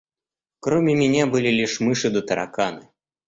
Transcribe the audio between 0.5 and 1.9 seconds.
Кроме меня были лишь